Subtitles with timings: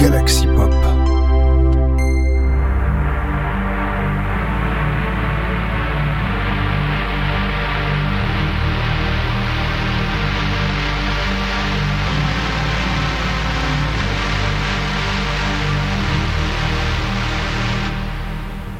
[0.00, 0.72] Galaxy Pop.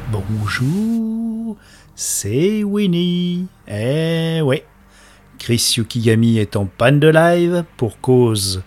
[0.09, 1.55] Bonjour,
[1.95, 3.45] c'est Winnie.
[3.67, 4.65] Eh ouais,
[5.37, 8.63] Chris Yukigami est en panne de live pour cause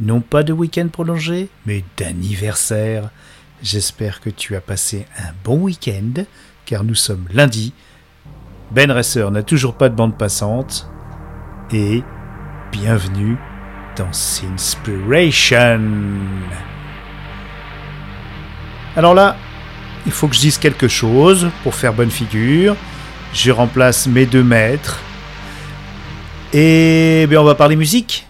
[0.00, 3.10] non pas de week-end prolongé, mais d'anniversaire.
[3.62, 6.24] J'espère que tu as passé un bon week-end,
[6.64, 7.74] car nous sommes lundi.
[8.70, 10.88] Ben Resser n'a toujours pas de bande passante.
[11.70, 12.02] Et
[12.72, 13.36] bienvenue
[13.96, 15.80] dans Sinspiration.
[18.96, 19.36] Alors là,
[20.06, 22.74] il faut que je dise quelque chose pour faire bonne figure.
[23.34, 24.98] Je remplace mes deux maîtres.
[26.54, 28.26] Et bien on va parler musique.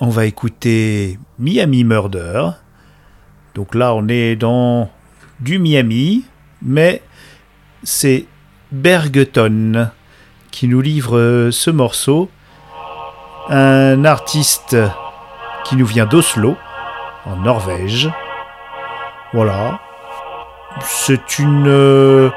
[0.00, 2.50] On va écouter Miami Murder.
[3.54, 4.90] Donc là on est dans
[5.38, 6.24] du Miami,
[6.60, 7.00] mais
[7.84, 8.26] c'est
[8.72, 9.90] Bergeton
[10.50, 12.28] qui nous livre ce morceau.
[13.48, 14.76] Un artiste
[15.64, 16.56] qui nous vient d'Oslo,
[17.24, 18.10] en Norvège.
[19.32, 19.78] Voilà,
[20.80, 22.30] c'est une euh,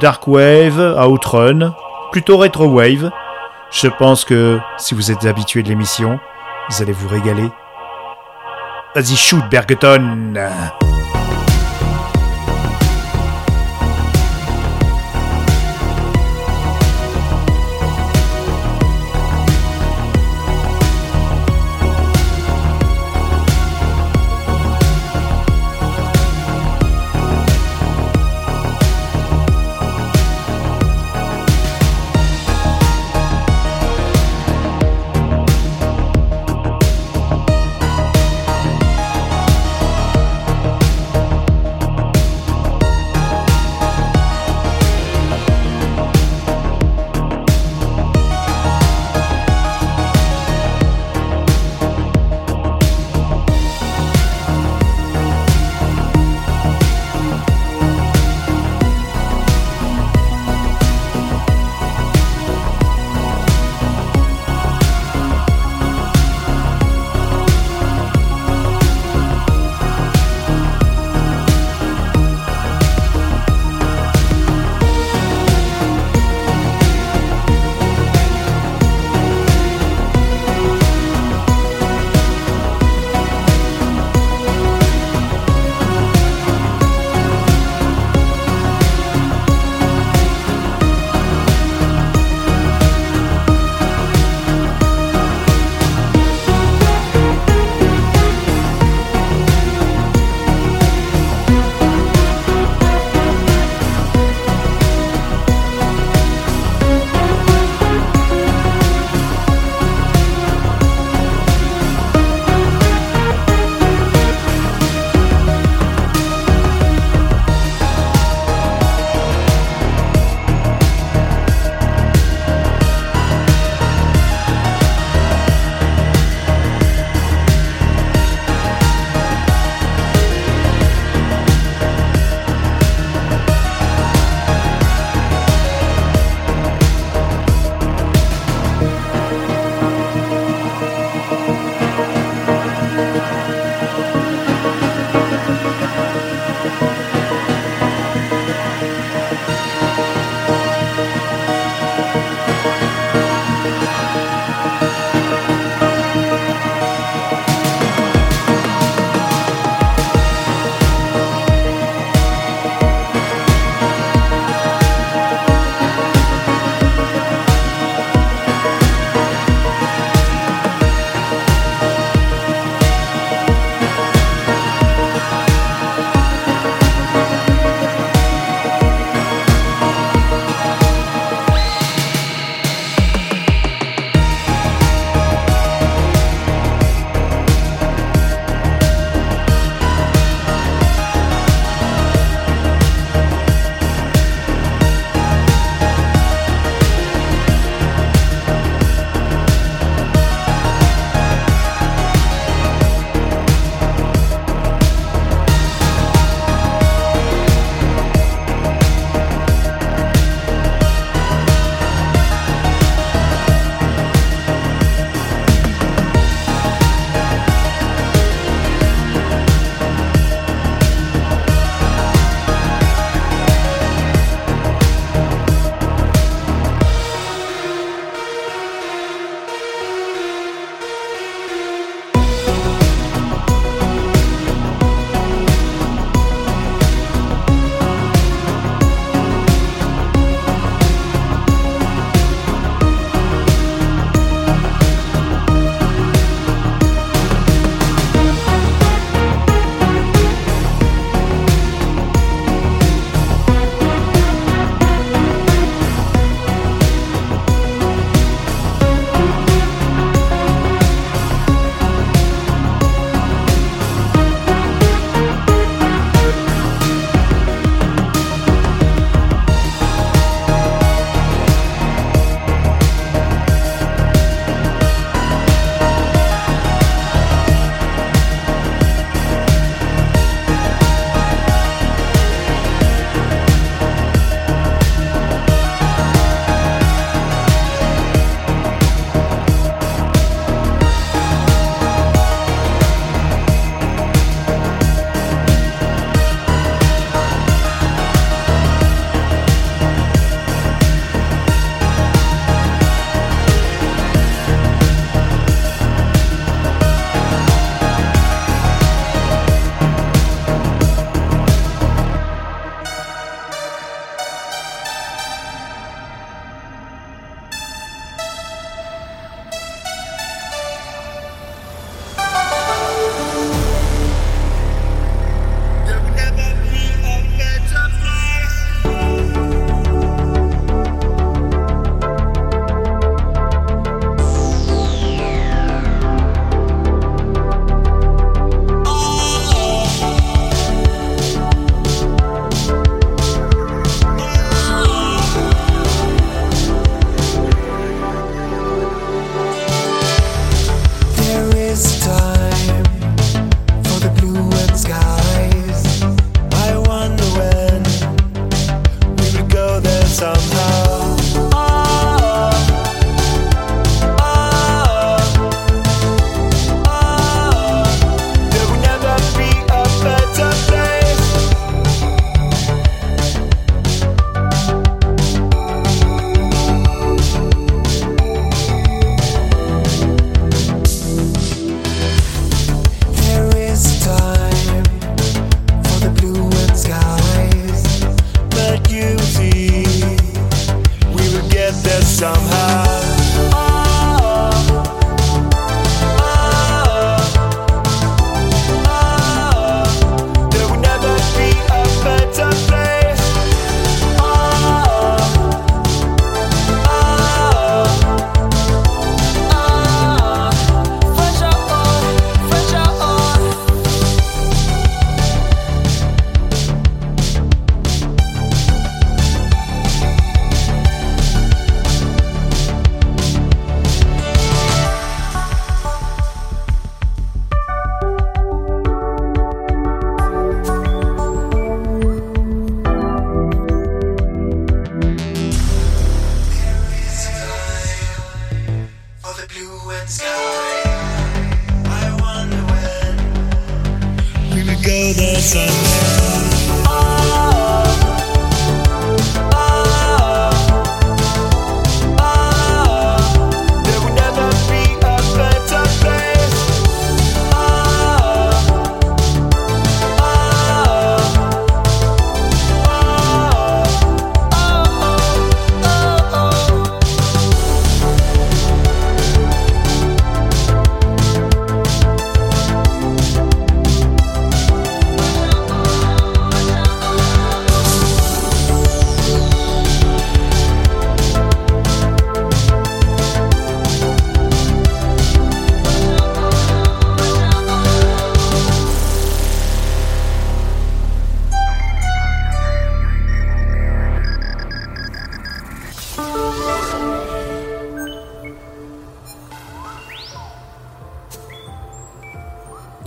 [0.00, 1.74] dark wave à outrun,
[2.10, 3.12] plutôt retro wave.
[3.70, 6.18] Je pense que si vous êtes habitué de l'émission,
[6.70, 7.50] vous allez vous régaler.
[8.94, 10.34] Vas-y, shoot, Bergeton!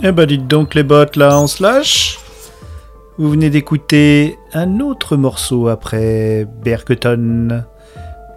[0.04, 2.18] Eh ben dites donc les bottes là en slash.
[3.18, 7.62] Vous venez d'écouter un autre morceau après Bergeton.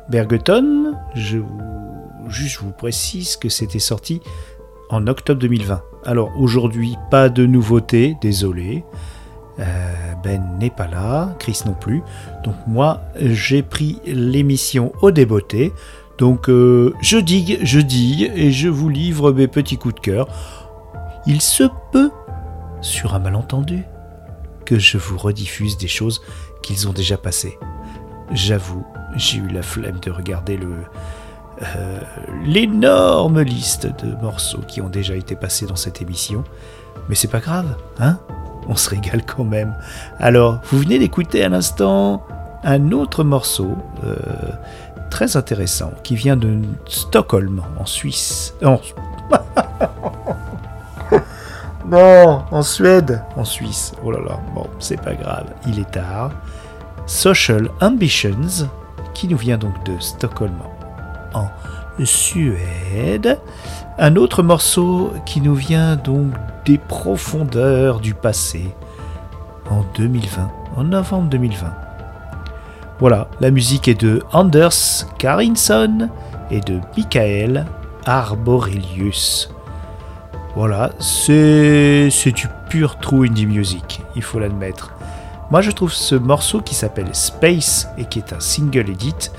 [0.07, 4.22] Bergeton, je vous, juste vous précise que c'était sorti
[4.91, 5.81] en octobre 2020.
[6.05, 8.84] Alors aujourd'hui, pas de nouveauté, désolé.
[9.57, 9.63] Euh,
[10.24, 12.03] ben n'est pas là, Chris non plus.
[12.43, 15.74] Donc moi, j'ai pris l'émission au débeauté.
[16.19, 20.27] Donc euh, je digue, je digue et je vous livre mes petits coups de cœur
[21.25, 22.12] il se peut,
[22.82, 23.86] sur un malentendu,
[24.65, 26.22] que je vous rediffuse des choses
[26.62, 27.58] qu'ils ont déjà passées.
[28.32, 30.74] J'avoue, j'ai eu la flemme de regarder le
[31.62, 32.01] euh,
[32.44, 36.44] l'énorme liste de morceaux qui ont déjà été passés dans cette émission,
[37.08, 38.20] mais c'est pas grave, hein?
[38.67, 39.74] On se régale quand même.
[40.20, 42.24] Alors, vous venez d'écouter à l'instant
[42.63, 44.15] un autre morceau euh,
[45.12, 48.53] très intéressant qui vient de Stockholm, en Suisse.
[51.94, 53.94] en Suède, en Suisse.
[54.04, 56.32] Oh là là, bon, c'est pas grave, il est tard.
[57.06, 58.68] Social Ambitions,
[59.13, 60.56] qui nous vient donc de Stockholm
[61.34, 61.48] en
[62.04, 63.39] Suède.
[63.98, 66.34] Un autre morceau qui nous vient donc
[66.65, 68.74] des profondeurs du passé
[69.70, 71.74] en 2020, en novembre 2020.
[73.00, 76.10] Voilà, la musique est de Anders Karinson
[76.50, 77.65] et de Michael
[78.06, 79.54] Arborelius.
[80.55, 84.93] Voilà, c'est du pur true indie music, il faut l'admettre.
[85.51, 89.31] Moi je trouve ce morceau qui s'appelle Space et qui est un single edit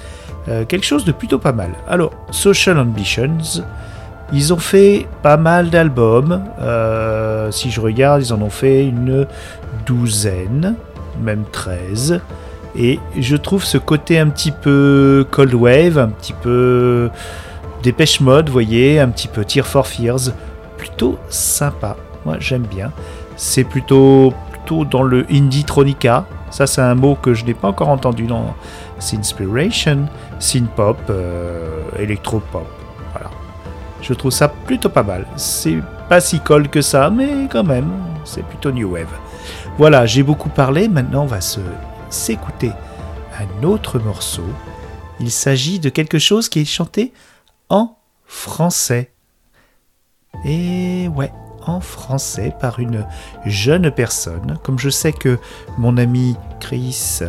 [0.49, 1.71] euh, quelque chose de plutôt pas mal.
[1.89, 3.63] Alors, Social Ambitions,
[4.33, 6.43] ils ont fait pas mal d'albums.
[6.61, 9.27] Euh, si je regarde, ils en ont fait une
[9.87, 10.77] douzaine,
[11.21, 12.21] même 13.
[12.79, 17.11] Et je trouve ce côté un petit peu Cold Wave, un petit peu
[17.83, 20.33] Dépêche Mode, voyez, un petit peu Tear for Fears,
[20.77, 21.97] plutôt sympa.
[22.25, 22.93] Moi, j'aime bien.
[23.37, 26.27] C'est plutôt, plutôt dans le indie tronica.
[26.51, 28.55] Ça, c'est un mot que je n'ai pas encore entendu dans
[28.99, 30.07] Inspiration,
[30.39, 32.67] synth-pop, euh, électro-pop.
[33.13, 33.31] Voilà.
[34.01, 35.27] Je trouve ça plutôt pas mal.
[35.37, 35.79] C'est
[36.09, 37.91] pas si cool que ça, mais quand même,
[38.25, 39.07] c'est plutôt new wave.
[39.79, 40.89] Voilà, j'ai beaucoup parlé.
[40.89, 41.61] Maintenant, on va se
[42.09, 42.73] s'écouter
[43.39, 44.47] un autre morceau.
[45.21, 47.13] Il s'agit de quelque chose qui est chanté
[47.69, 49.13] en français.
[50.45, 51.33] Et ouais,
[51.67, 53.05] en français par une
[53.45, 55.39] jeune personne, comme je sais que
[55.79, 57.21] mon ami Chris,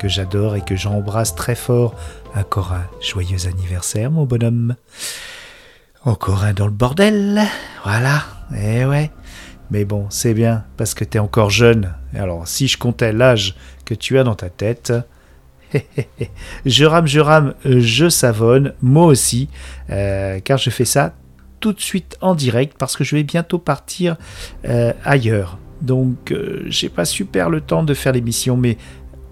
[0.00, 1.94] que j'adore et que j'embrasse très fort,
[2.34, 4.76] encore un joyeux anniversaire, mon bonhomme.
[6.04, 7.42] Encore un dans le bordel,
[7.84, 8.22] voilà,
[8.56, 9.10] et ouais.
[9.70, 11.94] Mais bon, c'est bien, parce que t'es encore jeune.
[12.14, 14.92] Alors, si je comptais l'âge que tu as dans ta tête,
[16.66, 19.48] je rame, je rame, je savonne, moi aussi,
[19.90, 21.12] euh, car je fais ça
[21.60, 24.16] tout de suite en direct parce que je vais bientôt partir
[24.64, 25.58] euh, ailleurs.
[25.82, 28.76] Donc euh, j'ai pas super le temps de faire l'émission, mais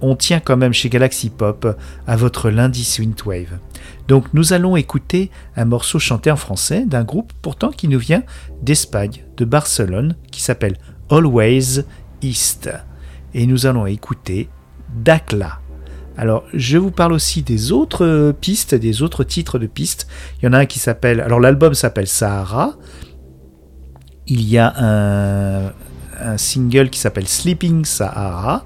[0.00, 3.58] on tient quand même chez Galaxy Pop à votre lundi Synthwave.
[4.06, 8.22] Donc nous allons écouter un morceau chanté en français d'un groupe pourtant qui nous vient
[8.62, 10.78] d'Espagne, de Barcelone, qui s'appelle
[11.10, 11.84] Always
[12.22, 12.70] East.
[13.34, 14.48] Et nous allons écouter
[14.94, 15.60] Dakla.
[16.18, 20.08] Alors, je vous parle aussi des autres euh, pistes, des autres titres de pistes.
[20.42, 21.20] Il y en a un qui s'appelle.
[21.20, 22.74] Alors, l'album s'appelle Sahara.
[24.26, 25.72] Il y a un,
[26.36, 28.64] single qui s'appelle Sleeping Sahara,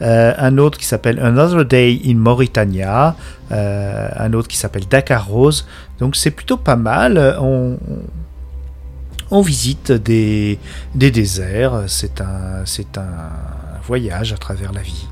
[0.00, 3.14] euh, un autre qui s'appelle Another Day in Mauritania,
[3.52, 5.66] euh, un autre qui s'appelle Dakar Rose.
[5.98, 7.36] Donc c'est plutôt pas mal.
[9.30, 10.58] On, visite des,
[10.94, 11.84] déserts.
[11.86, 12.64] C'est un
[13.86, 15.06] voyage à travers la vie.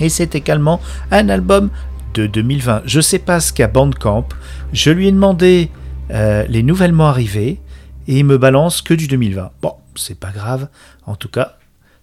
[0.00, 1.70] Et c'est également un album
[2.14, 2.82] de 2020.
[2.86, 4.28] Je sais pas ce qu'a Bandcamp.
[4.72, 5.70] Je lui ai demandé
[6.10, 7.60] euh, les nouvellement arrivés
[8.08, 9.50] et il me balance que du 2020.
[9.62, 10.68] Bon, c'est pas grave.
[11.06, 11.56] En tout cas,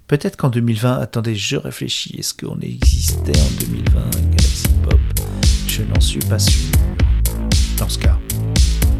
[0.07, 4.99] Peut-être qu'en 2020, attendez, je réfléchis, est-ce qu'on existait en 2020 Galaxy Pop?
[5.67, 6.69] Je n'en suis pas sûr.
[7.77, 8.19] Dans ce cas,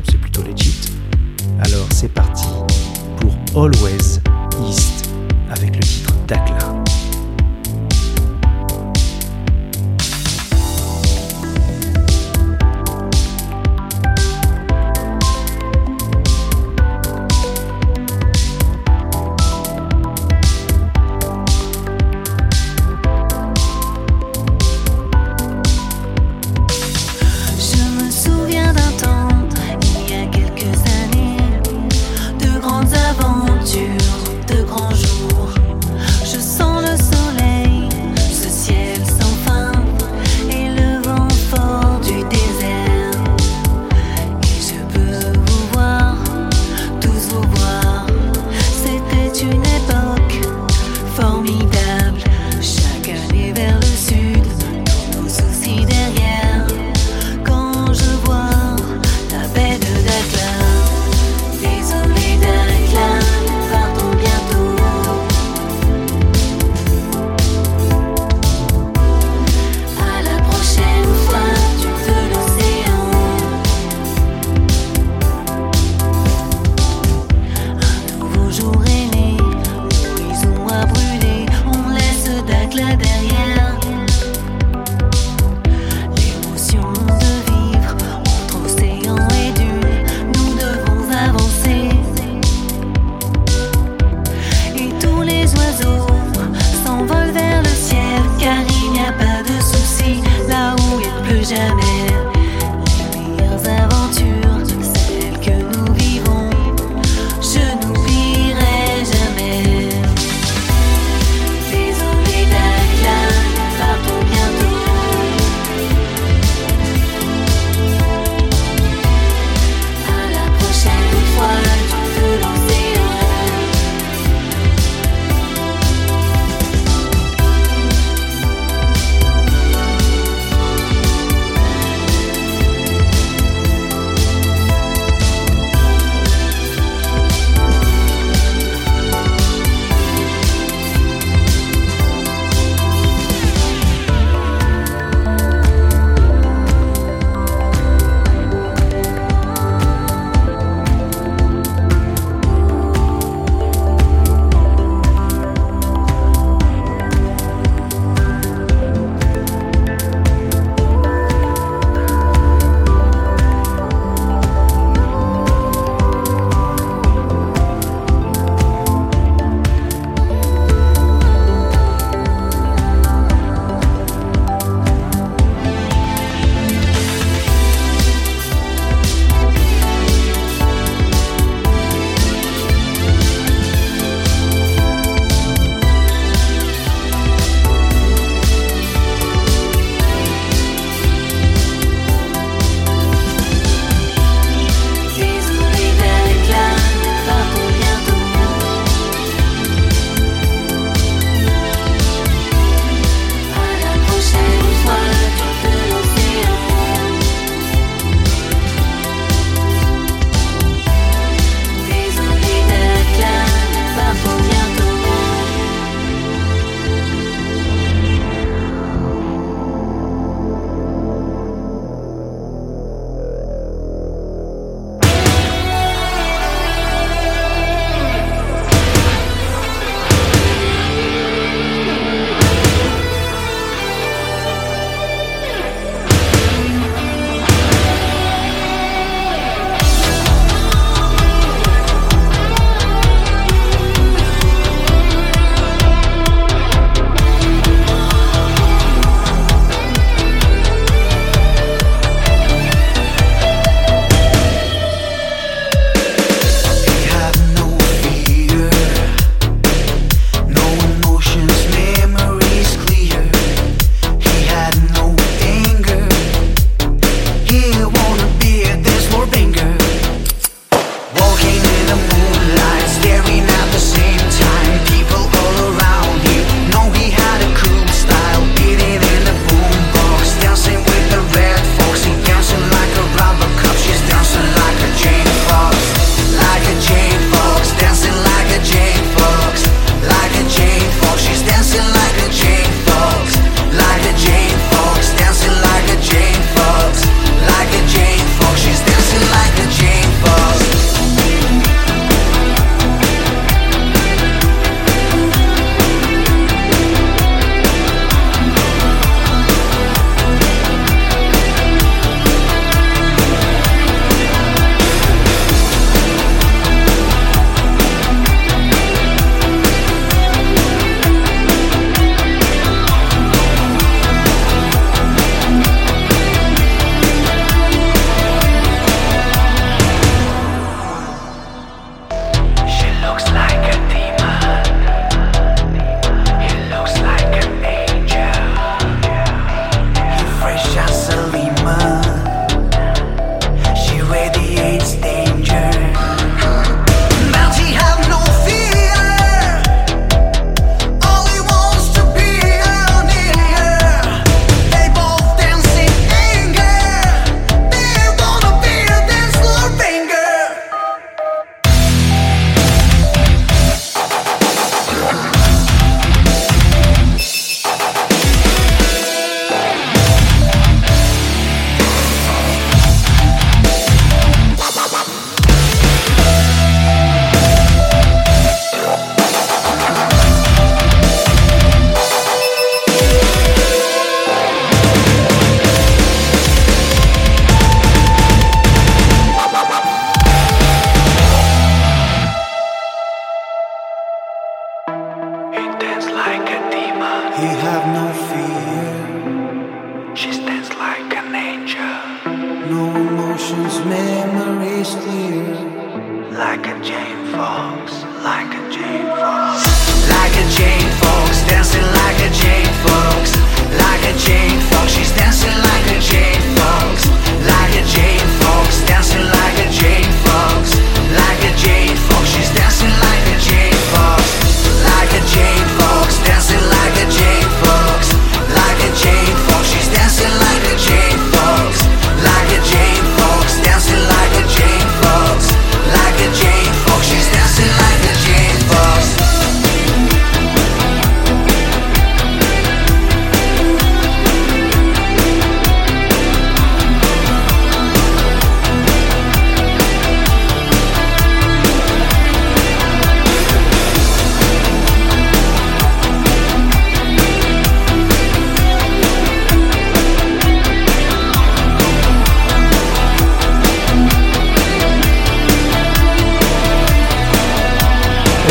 [0.10, 0.74] c'est plutôt legit.
[1.60, 2.48] Alors c'est parti
[3.20, 4.22] pour Always
[4.68, 5.10] East
[5.52, 6.84] avec le titre Dakla.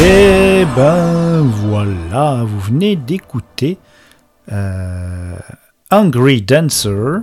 [0.04, 3.78] Et ben voilà, vous venez d'écouter
[4.50, 5.36] euh,
[5.90, 7.20] Hungry Dancer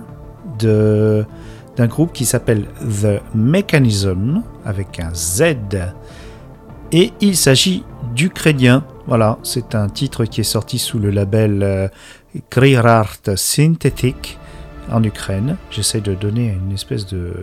[0.58, 5.42] d'un groupe qui s'appelle The Mechanism avec un Z
[6.92, 8.84] et il s'agit d'Ukrainien.
[9.06, 11.88] Voilà, c'est un titre qui est sorti sous le label euh,
[13.36, 14.38] Synthetic
[14.90, 15.56] en Ukraine.
[15.70, 17.34] J'essaie de donner une espèce de-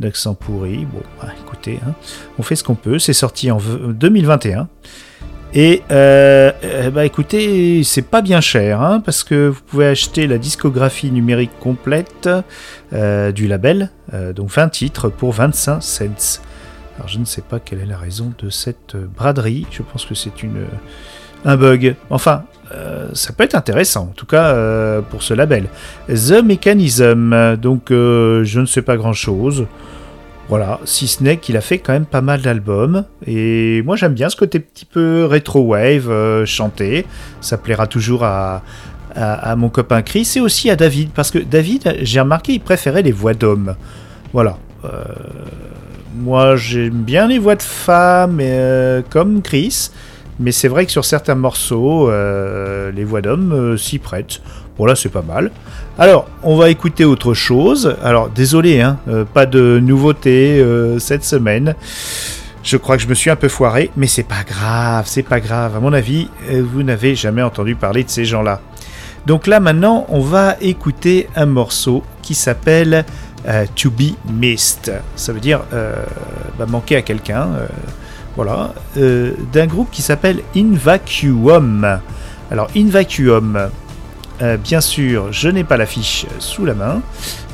[0.00, 0.86] d'accent pourri.
[0.86, 1.92] Bon, bah, écoutez, hein,
[2.38, 2.98] on fait ce qu'on peut.
[2.98, 4.68] C'est sorti en v- 2021.
[5.52, 10.28] Et euh, euh, bah écoutez, c'est pas bien cher, hein, parce que vous pouvez acheter
[10.28, 12.28] la discographie numérique complète
[12.92, 13.90] euh, du label,
[14.36, 16.40] donc 20 titres pour 25 cents.
[16.96, 20.14] Alors je ne sais pas quelle est la raison de cette braderie, je pense que
[20.14, 20.30] c'est
[21.44, 21.96] un bug.
[22.10, 25.68] Enfin, euh, ça peut être intéressant, en tout cas euh, pour ce label.
[26.08, 29.66] The Mechanism, donc euh, je ne sais pas grand-chose.
[30.48, 33.04] Voilà, si ce n'est qu'il a fait quand même pas mal d'albums.
[33.26, 37.06] Et moi j'aime bien ce côté petit peu rétro-wave euh, chanté.
[37.40, 38.62] Ça plaira toujours à,
[39.14, 41.10] à, mon copain Chris et aussi à David.
[41.10, 43.76] Parce que David, j'ai remarqué, il préférait les voix d'hommes.
[44.32, 44.58] Voilà.
[46.16, 48.42] Moi j'aime bien les voix de femmes
[49.10, 49.90] comme Chris.
[50.40, 54.40] Mais c'est vrai que sur certains morceaux, euh, les voix d'hommes euh, s'y prêtent.
[54.78, 55.50] Bon là c'est pas mal.
[55.98, 57.94] Alors, on va écouter autre chose.
[58.02, 61.74] Alors, désolé, hein, euh, pas de nouveauté euh, cette semaine.
[62.62, 65.40] Je crois que je me suis un peu foiré, mais c'est pas grave, c'est pas
[65.40, 65.76] grave.
[65.76, 68.60] À mon avis, vous n'avez jamais entendu parler de ces gens-là.
[69.26, 73.04] Donc là, maintenant, on va écouter un morceau qui s'appelle
[73.76, 74.92] To Be Missed.
[75.16, 75.60] Ça veut dire
[76.58, 77.48] bah, manquer à quelqu'un.
[78.36, 78.74] Voilà.
[78.96, 82.00] euh, D'un groupe qui s'appelle In Vacuum.
[82.50, 83.68] Alors, In Vacuum,
[84.42, 87.02] euh, bien sûr, je n'ai pas l'affiche sous la main.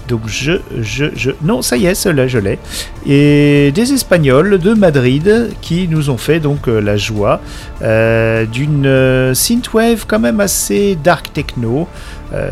[0.09, 1.33] Donc je, je, je...
[1.43, 2.61] Non, ça y est, celle-là, je l'ai.
[3.05, 7.41] Et des Espagnols de Madrid qui nous ont fait donc euh, la joie
[7.83, 11.89] euh, d'une synthwave quand même assez dark techno,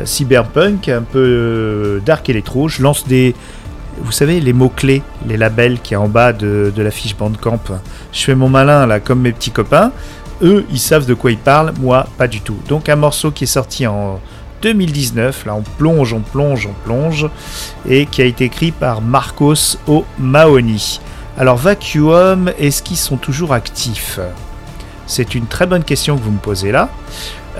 [0.04, 2.68] cyberpunk, un peu dark électro.
[2.68, 3.36] Je lance des...
[4.00, 7.60] Vous savez, les mots-clés, les labels qui est en bas de, de la fiche Bandcamp.
[8.12, 9.92] Je fais mon malin là, comme mes petits copains.
[10.42, 12.58] Eux, ils savent de quoi ils parlent, moi, pas du tout.
[12.68, 14.20] Donc un morceau qui est sorti en
[14.62, 17.28] 2019, là on plonge, on plonge, on plonge,
[17.88, 21.00] et qui a été écrit par Marcos O'Mahony.
[21.36, 24.18] Alors Vacuum, est-ce qu'ils sont toujours actifs?
[25.06, 26.88] C'est une très bonne question que vous me posez là.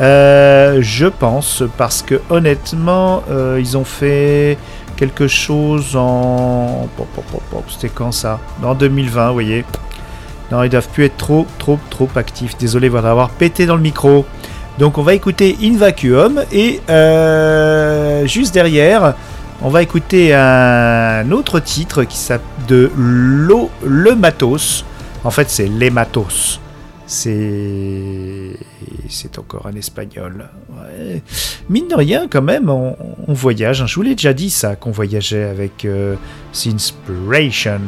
[0.01, 4.59] Euh, je pense, parce que honnêtement, euh, ils ont fait
[4.95, 6.89] quelque chose en...
[7.69, 8.41] C'était quand ça?
[8.63, 9.65] En 2020, vous voyez.
[10.51, 12.57] Non, ils doivent plus être trop, trop, trop actifs.
[12.59, 14.25] Désolé d'avoir pété dans le micro.
[14.79, 19.15] Donc on va écouter In Vacuum et euh, juste derrière,
[19.63, 24.85] on va écouter un autre titre qui s'appelle de Lo, Le Matos.
[25.23, 26.61] En fait, c'est Les Matos.
[27.07, 28.59] C'est
[29.39, 30.49] encore un espagnol.
[31.69, 32.97] Mine de rien, quand même, on,
[33.29, 33.85] voyage.
[33.87, 36.17] Je vous l'ai déjà dit ça, qu'on voyageait avec euh,
[36.53, 37.81] Sinspiration.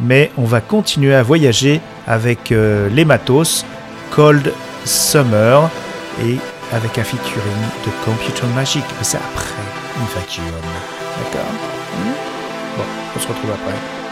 [0.00, 3.64] Mais on va continuer à voyager avec euh, les matos,
[4.10, 4.52] Cold
[4.84, 5.70] Summer
[6.24, 6.36] et
[6.72, 8.84] avec un featuring de Computer Magic.
[8.98, 9.54] Mais c'est après
[9.96, 10.44] une vacuum.
[11.18, 11.50] D'accord?
[11.96, 12.78] Hmm?
[12.78, 12.84] Bon,
[13.16, 14.03] on se retrouve après.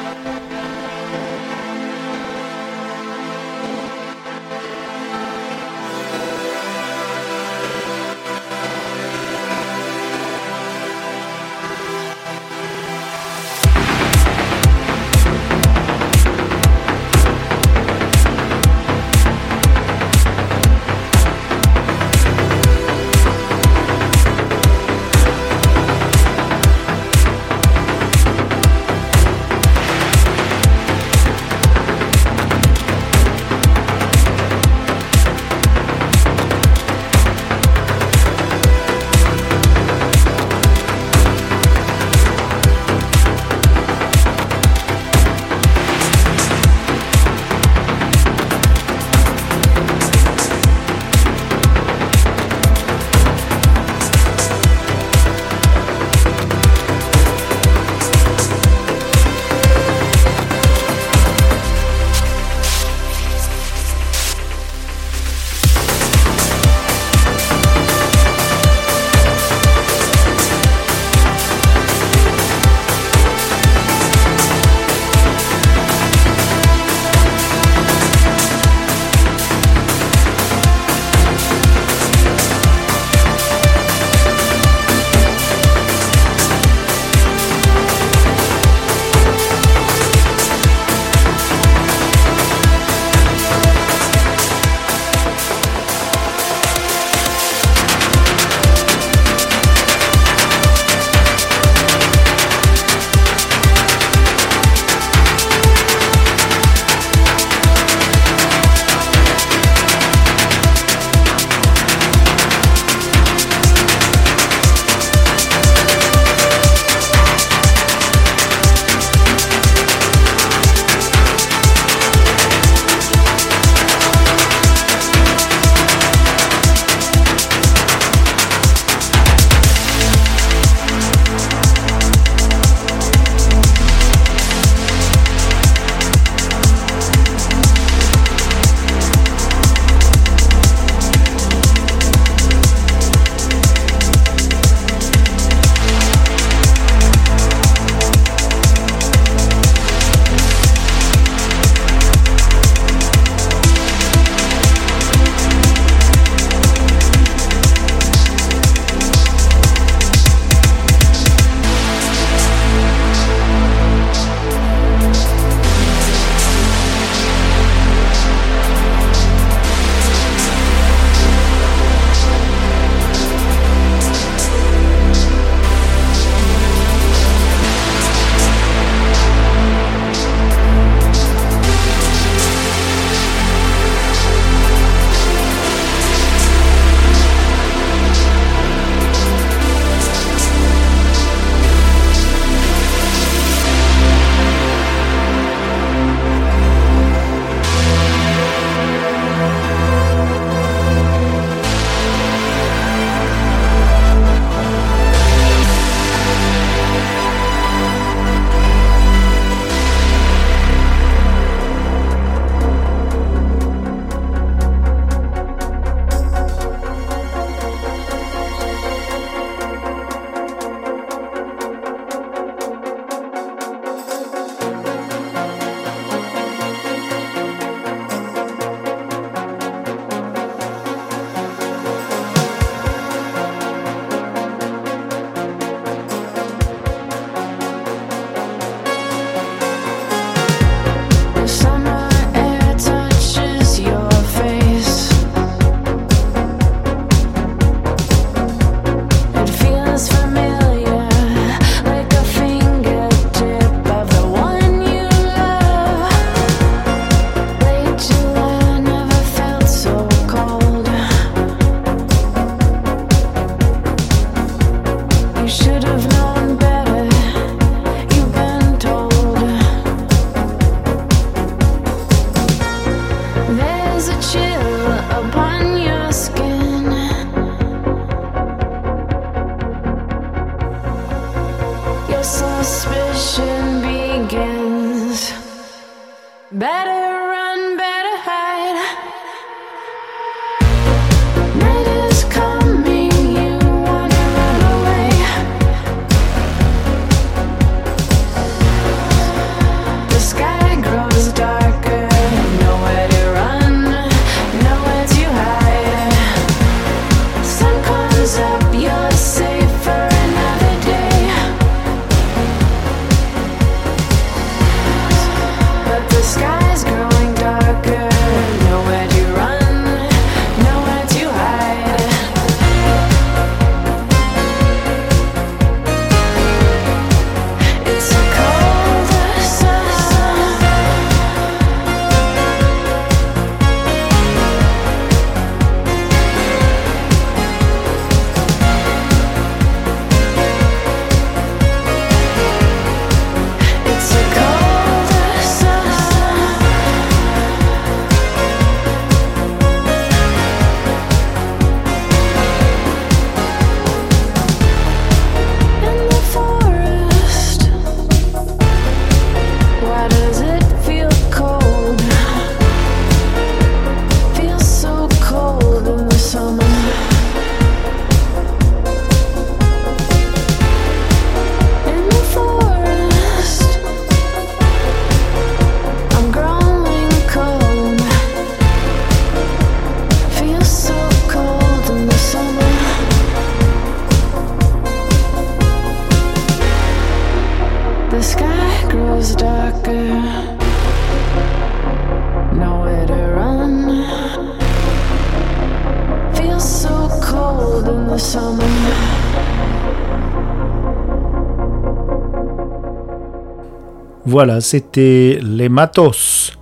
[404.33, 406.57] Voilà, c'était Les Matos,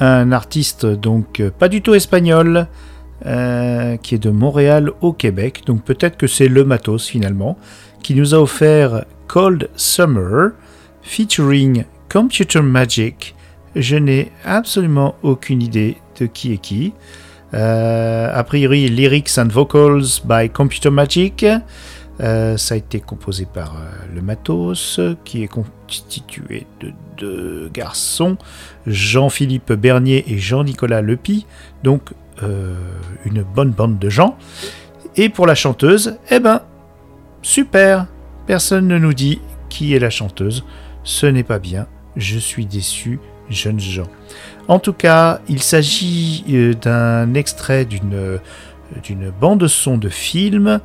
[0.00, 2.66] un artiste donc euh, pas du tout espagnol,
[3.26, 5.64] euh, qui est de Montréal au Québec.
[5.66, 7.58] Donc peut-être que c'est Le Matos finalement,
[8.02, 10.52] qui nous a offert Cold Summer,
[11.02, 13.34] featuring Computer Magic.
[13.76, 16.94] Je n'ai absolument aucune idée de qui est qui.
[17.52, 21.44] Euh, a priori, lyrics and vocals by Computer Magic.
[22.20, 28.36] Euh, ça a été composé par euh, le Matos, qui est constitué de deux garçons,
[28.86, 31.46] Jean-Philippe Bernier et Jean-Nicolas Lepi,
[31.84, 32.10] donc
[32.42, 32.74] euh,
[33.24, 34.36] une bonne bande de gens.
[35.16, 36.62] Et pour la chanteuse, eh ben,
[37.42, 38.06] super,
[38.46, 40.64] personne ne nous dit qui est la chanteuse,
[41.04, 44.08] ce n'est pas bien, je suis déçu, jeunes gens.
[44.66, 50.80] En tout cas, il s'agit d'un extrait d'une bande son de film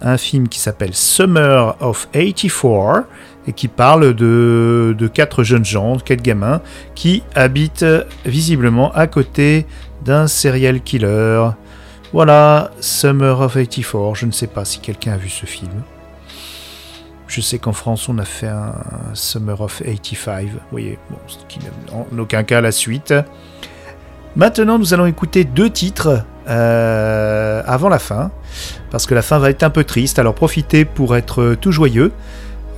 [0.00, 3.04] un film qui s'appelle Summer of 84
[3.46, 6.60] et qui parle de, de quatre jeunes gens, quatre gamins,
[6.94, 7.86] qui habitent
[8.24, 9.66] visiblement à côté
[10.04, 11.50] d'un serial killer.
[12.12, 14.14] Voilà, Summer of 84.
[14.14, 15.82] Je ne sais pas si quelqu'un a vu ce film.
[17.28, 18.74] Je sais qu'en France, on a fait un
[19.14, 20.48] Summer of 85.
[20.48, 20.98] Vous voyez,
[21.92, 23.14] en aucun cas la suite.
[24.36, 28.30] Maintenant, nous allons écouter deux titres euh, avant la fin,
[28.90, 30.18] parce que la fin va être un peu triste.
[30.18, 32.12] Alors profitez pour être tout joyeux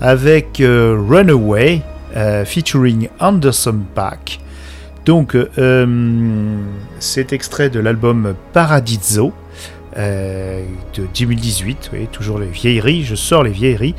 [0.03, 1.81] avec euh, Runaway
[2.17, 4.41] euh, featuring Anderson Paak.
[5.07, 6.57] Donc, euh,
[6.99, 9.33] c'est extrait de l'album Paradiso
[9.97, 11.79] de 2018.
[11.83, 13.95] Vous voyez, toujours les vieilleries, je sors les vieilleries.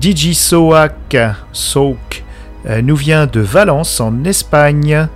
[0.00, 1.16] DJ Soak,
[1.52, 2.24] Soak
[2.82, 5.06] nous vient de Valence en Espagne.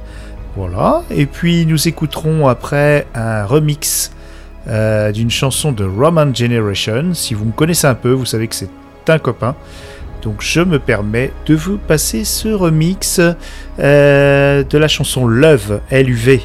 [0.56, 1.02] Voilà.
[1.10, 4.10] Et puis nous écouterons après un remix
[4.68, 7.14] euh, d'une chanson de Roman Generation.
[7.14, 8.68] Si vous me connaissez un peu, vous savez que c'est
[9.08, 9.54] un copain.
[10.22, 13.18] Donc je me permets de vous passer ce remix
[13.78, 16.40] euh, de la chanson Love, LUV.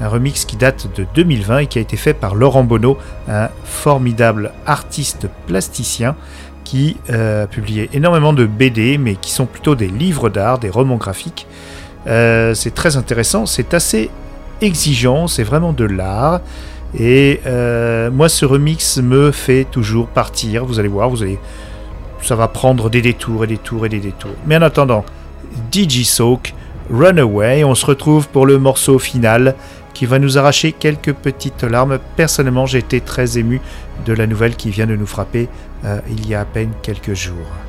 [0.00, 3.48] Un remix qui date de 2020 et qui a été fait par Laurent Bonneau, un
[3.62, 6.16] formidable artiste plasticien
[6.64, 10.70] qui euh, a publié énormément de BD, mais qui sont plutôt des livres d'art, des
[10.70, 11.46] romans graphiques.
[12.06, 14.08] C'est très intéressant, c'est assez
[14.62, 16.40] exigeant, c'est vraiment de l'art.
[16.96, 20.64] Et euh, moi, ce remix me fait toujours partir.
[20.64, 21.38] Vous allez voir, vous allez,
[22.22, 24.34] ça va prendre des détours et des tours et des détours.
[24.46, 25.04] Mais en attendant,
[25.72, 26.54] DJ Soak,
[26.90, 29.54] Runaway, on se retrouve pour le morceau final
[29.92, 31.98] qui va nous arracher quelques petites larmes.
[32.16, 33.60] Personnellement, j'ai été très ému
[34.06, 35.48] de la nouvelle qui vient de nous frapper
[35.84, 37.67] euh, il y a à peine quelques jours.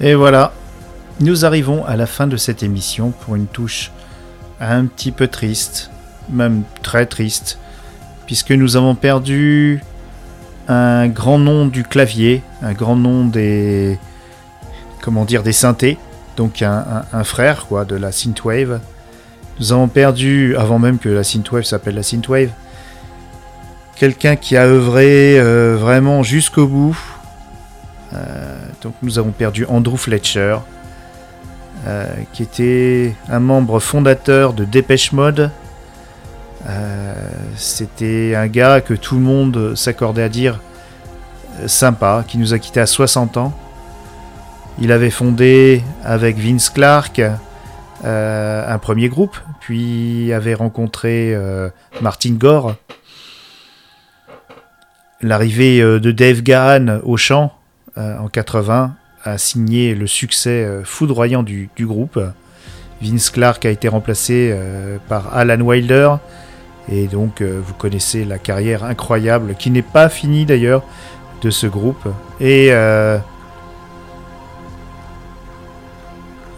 [0.00, 0.52] Et voilà,
[1.20, 3.92] nous arrivons à la fin de cette émission pour une touche
[4.58, 5.90] un petit peu triste,
[6.30, 7.58] même très triste,
[8.26, 9.82] puisque nous avons perdu
[10.68, 13.98] un grand nom du clavier, un grand nom des
[15.02, 15.98] comment dire des synthés,
[16.36, 18.80] donc un, frère quoi de la synthwave.
[19.58, 22.50] Nous avons perdu avant même que la synthwave s'appelle la synthwave
[23.96, 26.98] quelqu'un qui a œuvré euh, vraiment jusqu'au bout.
[28.14, 28.49] Euh,
[28.82, 30.58] donc nous avons perdu Andrew Fletcher,
[31.86, 35.50] euh, qui était un membre fondateur de Dépêche Mode.
[36.68, 37.14] Euh,
[37.56, 40.60] C'était un gars que tout le monde s'accordait à dire
[41.60, 43.52] euh, sympa, qui nous a quittés à 60 ans.
[44.78, 47.20] Il avait fondé avec Vince Clark
[48.02, 51.36] un premier groupe, puis avait rencontré
[52.00, 52.76] Martin Gore.
[55.20, 57.52] L'arrivée de Dave Gahan au chant
[57.96, 62.18] en 80 a signé le succès euh, foudroyant du, groupe.
[63.02, 66.16] Vince Clark a été remplacé euh, par Alan Wilder.
[66.90, 70.82] Et donc, euh, vous connaissez la carrière incroyable, qui n'est pas finie d'ailleurs,
[71.42, 72.08] de ce groupe.
[72.40, 73.18] Et euh,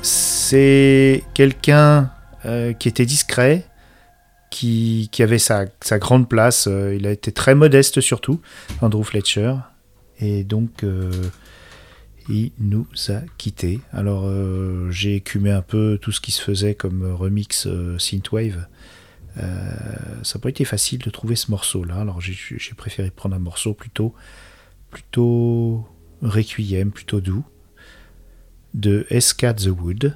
[0.03, 2.11] c'est quelqu'un
[2.45, 3.65] euh, qui était discret,
[4.51, 6.67] qui, avait sa, grande place.
[6.69, 8.41] euh, il a été très modeste surtout,
[8.81, 9.55] Andrew Fletcher.
[10.21, 11.11] Et donc, euh,
[12.29, 13.81] il nous a quittés.
[13.93, 18.67] Alors, euh, j'ai écumé un peu tout ce qui se faisait comme remix euh, Synthwave.
[19.37, 21.97] Ça n'a pas été facile de trouver ce morceau-là.
[21.97, 24.15] Alors, j'ai préféré prendre un morceau plutôt,
[24.91, 25.89] plutôt
[26.21, 27.45] requiem, plutôt doux,
[28.75, 30.15] de Esca the Wood.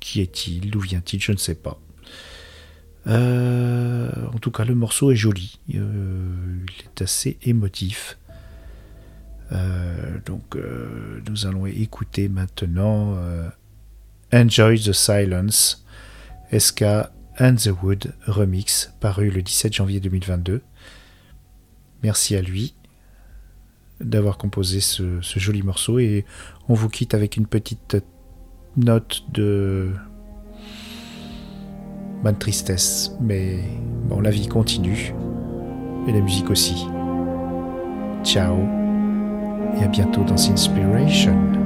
[0.00, 0.70] Qui est-il?
[0.70, 1.20] D'où vient-il?
[1.20, 1.80] Je ne sais pas.
[3.06, 5.58] Euh, en tout cas, le morceau est joli.
[5.74, 8.18] Euh, il est assez émotif.
[9.52, 10.56] Euh, donc,
[11.28, 13.16] nous allons écouter maintenant
[14.32, 15.84] Enjoy the Silence,
[16.56, 16.84] SK
[17.38, 20.62] and the Wood remix, paru le 17 janvier 2022.
[22.02, 22.74] Merci à lui
[24.00, 26.24] d'avoir composé ce, ce joli morceau et
[26.68, 27.98] on vous quitte avec une petite
[28.76, 29.92] note de
[32.22, 33.58] bonne tristesse, mais
[34.08, 35.14] bon, la vie continue
[36.06, 36.86] et la musique aussi.
[38.24, 38.56] Ciao
[39.78, 41.59] et à bientôt dans Inspiration.